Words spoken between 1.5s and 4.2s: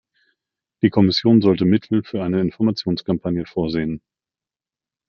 Mittel für eine Informationskampagne vorsehen.